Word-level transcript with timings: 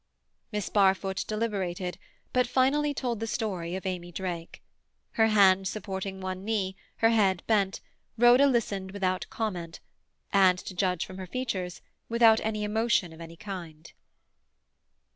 Miss 0.51 0.67
Barfoot 0.67 1.23
deliberated, 1.27 1.99
but 2.33 2.47
finally 2.47 2.91
told 2.91 3.19
the 3.19 3.27
story 3.27 3.75
of 3.75 3.85
Amy 3.85 4.11
Drake. 4.11 4.63
Her 5.11 5.27
hands 5.27 5.69
supporting 5.69 6.19
one 6.19 6.43
knee, 6.43 6.75
her 7.05 7.11
head 7.11 7.43
bent, 7.45 7.81
Rhoda 8.17 8.47
listened 8.47 8.93
without 8.93 9.27
comment, 9.29 9.79
and, 10.33 10.57
to 10.57 10.73
judge 10.73 11.05
from 11.05 11.19
her 11.19 11.27
features, 11.27 11.81
without 12.09 12.39
any 12.39 12.63
emotion 12.63 13.13
of 13.13 13.21
any 13.21 13.37
kind. 13.37 13.93